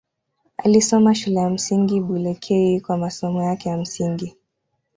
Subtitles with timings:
[0.57, 4.35] Alisoma Shule ya Msingi Bulekei kwa masomo yake ya msingi.